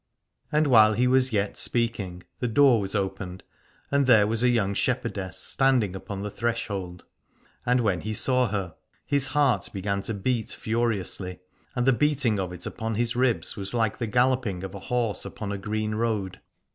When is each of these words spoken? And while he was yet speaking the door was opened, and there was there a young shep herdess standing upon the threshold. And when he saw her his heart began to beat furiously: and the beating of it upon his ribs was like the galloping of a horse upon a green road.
And 0.51 0.65
while 0.65 0.93
he 0.93 1.05
was 1.05 1.31
yet 1.31 1.55
speaking 1.55 2.23
the 2.39 2.47
door 2.47 2.81
was 2.81 2.95
opened, 2.95 3.43
and 3.91 4.07
there 4.07 4.25
was 4.25 4.41
there 4.41 4.49
a 4.49 4.51
young 4.51 4.73
shep 4.73 5.03
herdess 5.03 5.35
standing 5.37 5.95
upon 5.95 6.23
the 6.23 6.31
threshold. 6.31 7.05
And 7.67 7.81
when 7.81 8.01
he 8.01 8.15
saw 8.15 8.47
her 8.47 8.73
his 9.05 9.27
heart 9.27 9.69
began 9.71 10.01
to 10.01 10.15
beat 10.15 10.49
furiously: 10.49 11.37
and 11.75 11.85
the 11.85 11.93
beating 11.93 12.39
of 12.39 12.51
it 12.51 12.65
upon 12.65 12.95
his 12.95 13.15
ribs 13.15 13.55
was 13.55 13.75
like 13.75 13.99
the 13.99 14.07
galloping 14.07 14.63
of 14.63 14.73
a 14.73 14.79
horse 14.79 15.23
upon 15.23 15.51
a 15.51 15.59
green 15.59 15.93
road. 15.93 16.39